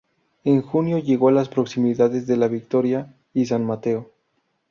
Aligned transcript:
En 0.45 0.63
junio 0.63 0.97
llegó 0.97 1.27
a 1.29 1.31
las 1.31 1.47
proximidades 1.47 2.25
de 2.25 2.35
La 2.35 2.47
Victoria 2.47 3.13
y 3.35 3.45
San 3.45 3.63
Mateo. 3.63 4.11